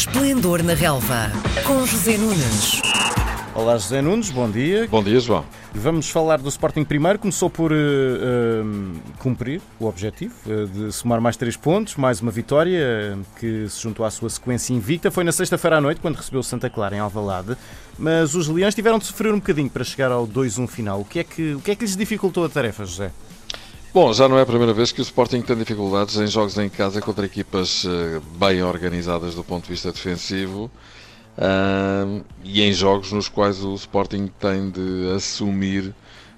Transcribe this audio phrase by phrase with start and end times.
[0.00, 1.30] Esplendor na Relva,
[1.66, 2.80] com José Nunes.
[3.54, 4.88] Olá José Nunes, bom dia.
[4.88, 5.44] Bom dia, João.
[5.74, 7.18] Vamos falar do Sporting primeiro.
[7.18, 12.30] Começou por uh, uh, cumprir o objetivo uh, de somar mais três pontos, mais uma
[12.30, 15.10] vitória que se juntou à sua sequência invicta.
[15.10, 17.54] Foi na sexta-feira à noite, quando recebeu Santa Clara em Alvalade.
[17.98, 21.00] Mas os Leões tiveram de sofrer um bocadinho para chegar ao 2-1 final.
[21.00, 23.10] O que, é que, o que é que lhes dificultou a tarefa, José?
[23.92, 26.68] Bom, já não é a primeira vez que o Sporting tem dificuldades em jogos em
[26.68, 27.84] casa contra equipas
[28.38, 30.70] bem organizadas do ponto de vista defensivo.
[32.44, 35.92] E em jogos nos quais o Sporting tem de assumir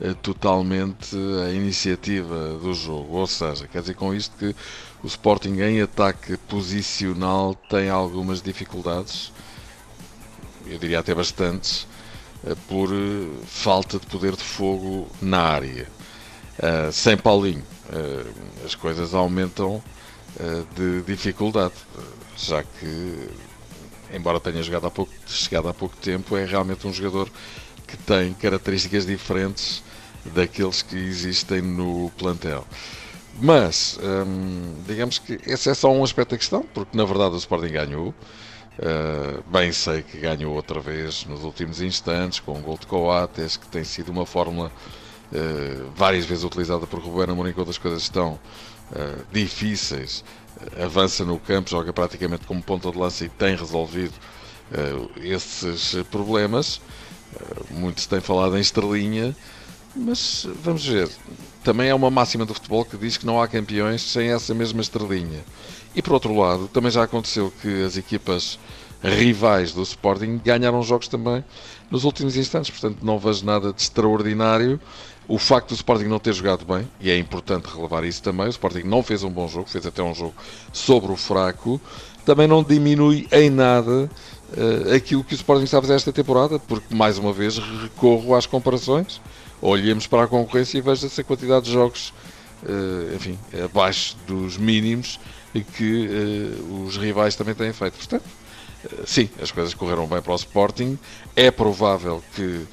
[0.00, 1.16] uh, totalmente
[1.46, 3.16] a iniciativa do jogo.
[3.16, 4.54] Ou seja, quer dizer com isto que
[5.02, 9.32] o Sporting em ataque posicional tem algumas dificuldades,
[10.66, 11.86] eu diria até bastantes,
[12.42, 12.88] uh, por
[13.46, 15.95] falta de poder de fogo na área.
[16.92, 17.62] Sem Paulinho,
[18.64, 19.82] as coisas aumentam
[20.74, 21.74] de dificuldade,
[22.36, 23.28] já que
[24.12, 27.28] embora tenha jogado há pouco, chegado há pouco tempo, é realmente um jogador
[27.86, 29.82] que tem características diferentes
[30.34, 32.66] daqueles que existem no plantel.
[33.40, 37.38] Mas, hum, digamos que esse é só um aspecto da questão, porque na verdade o
[37.38, 38.14] Sporting ganhou.
[38.78, 43.56] Uh, bem sei que ganhou outra vez nos últimos instantes, com um gol de Coates,
[43.56, 44.70] que tem sido uma fórmula
[45.32, 48.38] uh, várias vezes utilizada por Ruben Amorim quando as coisas estão
[48.92, 50.24] uh, difíceis
[50.82, 54.14] avança no campo, joga praticamente como ponta de lança e tem resolvido
[55.22, 56.80] esses problemas.
[57.70, 59.36] Muito se tem falado em estrelinha,
[59.94, 61.10] mas vamos ver.
[61.62, 64.80] Também é uma máxima do futebol que diz que não há campeões sem essa mesma
[64.80, 65.44] estrelinha.
[65.94, 68.58] E por outro lado, também já aconteceu que as equipas
[69.02, 71.44] rivais do Sporting ganharam jogos também
[71.90, 74.80] nos últimos instantes, portanto não vejo nada de extraordinário.
[75.28, 78.50] O facto do Sporting não ter jogado bem, e é importante relevar isso também, o
[78.50, 80.34] Sporting não fez um bom jogo, fez até um jogo
[80.72, 81.80] sobre o fraco,
[82.24, 84.08] também não diminui em nada
[84.56, 88.36] uh, aquilo que o Sporting está a fazer esta temporada, porque mais uma vez recorro
[88.36, 89.20] às comparações,
[89.60, 92.12] olhemos para a concorrência e veja-se a quantidade de jogos,
[92.62, 95.18] uh, enfim, abaixo dos mínimos
[95.76, 97.94] que uh, os rivais também têm feito.
[97.94, 98.24] Portanto,
[99.06, 100.98] sim, as coisas correram bem para o Sporting,
[101.34, 102.66] é provável que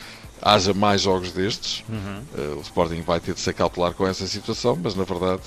[0.43, 1.83] haja mais jogos destes.
[1.89, 2.21] Uhum.
[2.37, 5.41] Uh, o Sporting vai ter de se acautelar com essa situação, mas na verdade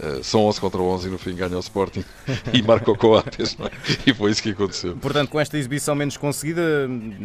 [0.00, 2.04] uh, são 11 contra 11 e no fim ganha o Sporting
[2.52, 3.70] e marcou Coates, é?
[4.10, 4.96] E foi isso que aconteceu.
[4.96, 6.62] Portanto, com esta exibição menos conseguida,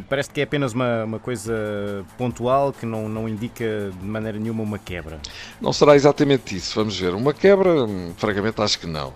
[0.07, 4.61] parece que é apenas uma, uma coisa pontual que não, não indica de maneira nenhuma
[4.61, 5.19] uma quebra.
[5.59, 7.13] Não será exatamente isso, vamos ver.
[7.15, 7.71] Uma quebra,
[8.17, 9.11] francamente, acho que não.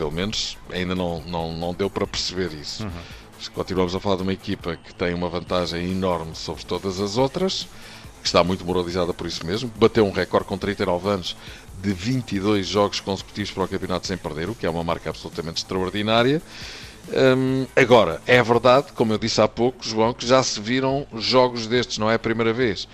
[0.00, 2.84] Pelo menos ainda não, não, não deu para perceber isso.
[2.84, 2.90] Uhum
[3.48, 7.66] continuamos a falar de uma equipa que tem uma vantagem enorme sobre todas as outras,
[8.20, 9.72] que está muito moralizada por isso mesmo.
[9.76, 11.36] Bateu um recorde com 39 anos
[11.82, 15.58] de 22 jogos consecutivos para o campeonato sem perder, o que é uma marca absolutamente
[15.58, 16.42] extraordinária.
[17.08, 21.66] Hum, agora, é verdade, como eu disse há pouco, João, que já se viram jogos
[21.66, 22.86] destes, não é a primeira vez.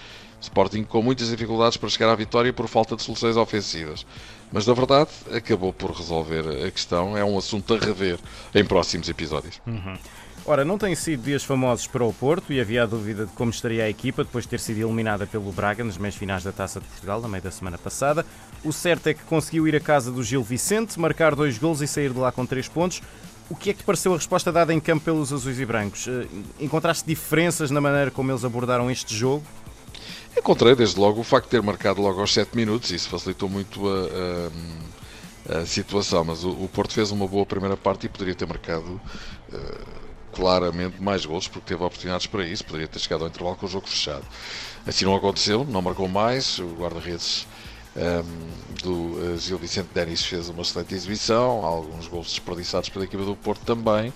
[0.46, 4.06] Sporting com muitas dificuldades para chegar à vitória por falta de soluções ofensivas.
[4.52, 7.16] Mas na verdade acabou por resolver a questão.
[7.16, 8.18] É um assunto a rever
[8.54, 9.60] em próximos episódios.
[9.66, 9.96] Uhum.
[10.48, 13.50] Ora, não têm sido dias famosos para o Porto e havia a dúvida de como
[13.50, 16.78] estaria a equipa depois de ter sido eliminada pelo Braga nas meias finais da Taça
[16.78, 18.24] de Portugal, na meio da semana passada.
[18.64, 21.88] O certo é que conseguiu ir à casa do Gil Vicente, marcar dois gols e
[21.88, 23.02] sair de lá com três pontos.
[23.50, 26.06] O que é que te pareceu a resposta dada em campo pelos azuis e brancos?
[26.06, 26.26] Eh,
[26.60, 29.44] encontraste diferenças na maneira como eles abordaram este jogo?
[30.46, 32.92] Encontrei, desde logo, o facto de ter marcado logo aos 7 minutos.
[32.92, 36.24] Isso facilitou muito a, a, a situação.
[36.24, 39.00] Mas o, o, Porto fez uma boa primeira parte e poderia ter marcado.
[39.52, 43.66] Uh, claramente mais gols, porque teve oportunidades para isso, poderia ter chegado ao intervalo com
[43.66, 44.24] o jogo fechado.
[44.86, 47.46] Assim não aconteceu, não marcou mais, o guarda-redes
[47.96, 48.24] um, ehm,
[48.82, 53.34] do uh, Gil Vicente Denis fez uma excelente exibição, alguns gols desperdiçados pela equipa do
[53.34, 54.12] Porto também.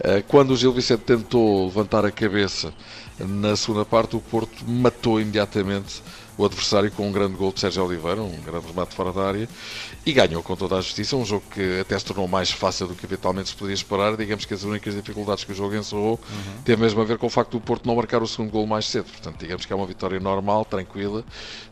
[0.00, 2.72] Uh, quando o Gil Vicente tentou levantar a cabeça
[3.18, 6.02] na segunda parte, o Porto matou imediatamente
[6.40, 9.48] o adversário com um grande gol de Sérgio Oliveira, um grande remate fora da área,
[10.06, 11.14] e ganhou com toda a justiça.
[11.14, 14.16] Um jogo que até se tornou mais fácil do que eventualmente se podia esperar.
[14.16, 16.62] Digamos que as únicas dificuldades que o jogo encerrou uhum.
[16.64, 18.86] têm mesmo a ver com o facto do Porto não marcar o segundo gol mais
[18.86, 19.04] cedo.
[19.04, 21.22] Portanto, digamos que é uma vitória normal, tranquila.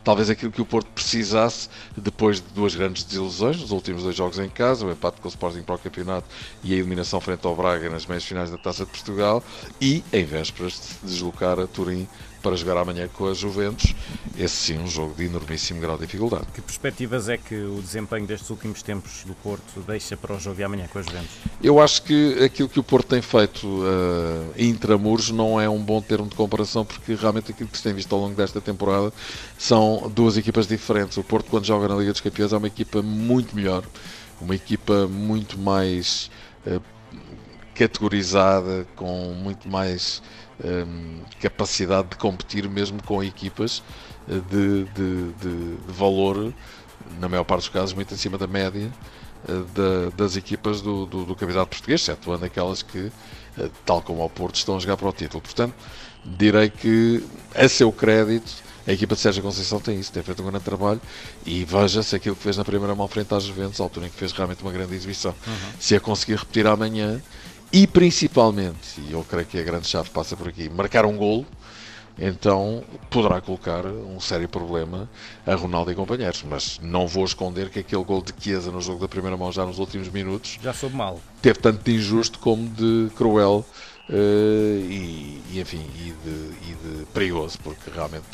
[0.05, 4.38] Talvez aquilo que o Porto precisasse depois de duas grandes desilusões, nos últimos dois jogos
[4.38, 6.26] em casa, o empate com o Sporting para o campeonato
[6.62, 9.43] e a eliminação frente ao Braga nas meias finais da Taça de Portugal,
[9.81, 12.06] e em vésperas de se deslocar a Turim
[12.43, 13.94] para jogar amanhã com a Juventus.
[14.38, 16.47] Esse sim, um jogo de enormíssimo grau de dificuldade.
[16.53, 20.57] Que perspectivas é que o desempenho destes últimos tempos do Porto deixa para o jogo
[20.57, 21.31] de amanhã com a Juventus?
[21.63, 26.03] Eu acho que aquilo que o Porto tem feito uh, intramuros não é um bom
[26.03, 29.13] termo de comparação, porque realmente aquilo que se tem visto ao longo desta temporada
[29.57, 31.17] são duas equipas diferentes.
[31.17, 33.85] O Porto, quando joga na Liga dos Campeões, é uma equipa muito melhor,
[34.41, 36.31] uma equipa muito mais.
[36.67, 36.81] Uh,
[37.75, 40.21] categorizada, com muito mais
[40.65, 46.53] um, capacidade de competir mesmo com equipas eh, de, de, de, de, valor,
[47.19, 48.93] na maior parte dos casos, muito acima da média
[49.49, 54.29] uh, das equipas do, do, do campeonato português, excetuando aquelas que, uh, tal como ao
[54.29, 55.41] Porto, estão a jogar para o título.
[55.41, 55.75] Portanto,
[56.25, 60.47] direi que, a seu crédito, a equipa de Sérgio Conceição tem isso, tem feito um
[60.47, 61.01] grande trabalho
[61.45, 64.17] e veja-se aquilo que fez na primeira mão frente às Juventus, à altura em que
[64.17, 65.35] fez realmente uma grande exibição.
[65.47, 65.55] Uhum.
[65.79, 67.21] Se a conseguir repetir amanhã
[67.71, 71.47] e principalmente, e eu creio que a grande chave passa por aqui, marcar um golo,
[72.19, 75.09] então poderá colocar um sério problema
[75.47, 76.43] a Ronaldo e companheiros.
[76.43, 79.65] Mas não vou esconder que aquele gol de Chiesa no jogo da primeira mão, já
[79.65, 81.20] nos últimos minutos, já soube mal.
[81.41, 83.65] Teve tanto de injusto como de cruel
[84.11, 88.27] e, e, enfim, e de, e de, perigoso, porque realmente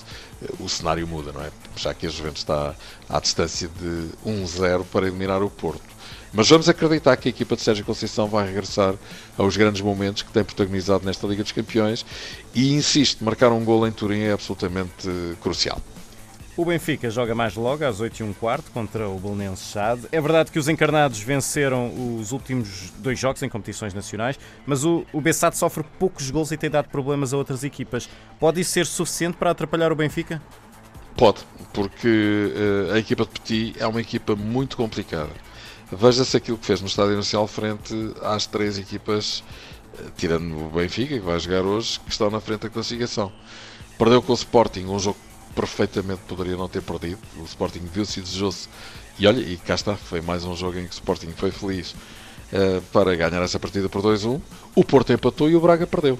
[0.42, 1.50] uh, o cenário muda, não é?
[1.76, 2.74] Já que a Juventus está
[3.08, 5.82] à distância de 1-0 para eliminar o Porto.
[6.32, 8.94] Mas vamos acreditar que a equipa de Sérgio Conceição vai regressar
[9.38, 12.04] aos grandes momentos que tem protagonizado nesta Liga dos Campeões
[12.52, 15.08] e insisto, marcar um gol em Turim é absolutamente
[15.40, 15.80] crucial.
[16.56, 20.02] O Benfica joga mais logo, às 8 e um quarto, contra o Belenenses Chade.
[20.12, 25.04] É verdade que os encarnados venceram os últimos dois jogos em competições nacionais, mas o,
[25.12, 28.08] o Bessade sofre poucos gols e tem dado problemas a outras equipas.
[28.38, 30.40] Pode isso ser suficiente para atrapalhar o Benfica?
[31.16, 31.40] Pode,
[31.72, 32.52] porque
[32.88, 35.32] uh, a equipa de Petit é uma equipa muito complicada.
[35.90, 39.42] Veja-se aquilo que fez no Estádio Nacional frente às três equipas,
[39.98, 43.32] eh, tirando o Benfica, que vai jogar hoje, que estão na frente da classificação.
[43.98, 45.18] Perdeu com o Sporting, um jogo
[45.54, 47.18] perfeitamente poderia não ter perdido.
[47.38, 48.68] O Sporting viu-se e desejou-se.
[49.18, 51.92] E olha, e cá está, foi mais um jogo em que o Sporting foi feliz
[52.52, 54.40] uh, para ganhar essa partida por 2-1.
[54.74, 56.18] O Porto empatou e o Braga perdeu.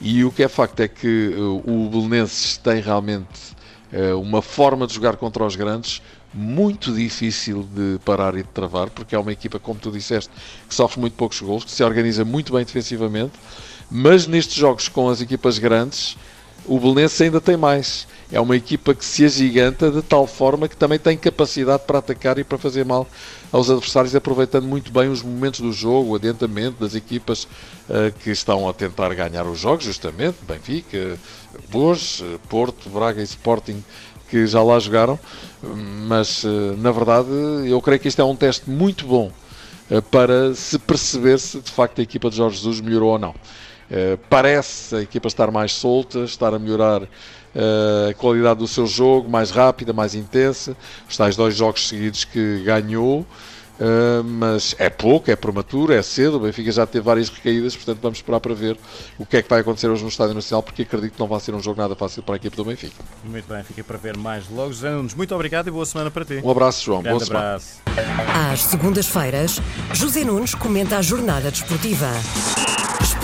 [0.00, 3.56] E o que é facto é que uh, o Belenenses tem realmente
[3.92, 6.02] uh, uma forma de jogar contra os grandes
[6.36, 10.30] muito difícil de parar e de travar, porque é uma equipa, como tu disseste,
[10.68, 13.32] que sofre muito poucos gols, que se organiza muito bem defensivamente,
[13.90, 16.16] mas nestes jogos com as equipas grandes,
[16.66, 18.06] o Belenense ainda tem mais.
[18.30, 22.38] É uma equipa que se agiganta de tal forma que também tem capacidade para atacar
[22.38, 23.06] e para fazer mal
[23.52, 28.30] aos adversários, aproveitando muito bem os momentos do jogo, o adiantamento das equipas uh, que
[28.30, 31.16] estão a tentar ganhar os jogos, justamente, Benfica,
[31.70, 33.82] Boas, Porto, Braga e Sporting
[34.28, 35.18] que já lá jogaram,
[36.08, 37.28] mas eh, na verdade
[37.64, 39.30] eu creio que isto é um teste muito bom
[39.88, 43.34] eh, para se perceber se de facto a equipa de Jorge Jesus melhorou ou não.
[44.28, 47.02] Parece a equipa estar mais solta, estar a melhorar
[47.56, 50.76] a qualidade do seu jogo, mais rápida, mais intensa.
[51.08, 53.26] Os tais dois jogos seguidos que ganhou
[53.76, 56.36] Uh, mas é pouco, é prematuro, é cedo.
[56.36, 58.76] O Benfica já teve várias recaídas, portanto vamos esperar para ver
[59.18, 61.40] o que é que vai acontecer hoje no Estádio Nacional, porque acredito que não vai
[61.40, 63.04] ser um jogo nada fácil para a equipe do Benfica.
[63.24, 64.72] Muito bem, fica para ver mais logo.
[64.72, 66.40] José Nunes, muito obrigado e boa semana para ti.
[66.42, 67.02] Um abraço, João.
[67.02, 67.82] Grande boa abraço.
[67.94, 68.52] semana.
[68.52, 69.60] Às segundas-feiras,
[69.92, 72.08] José Nunes comenta a jornada desportiva.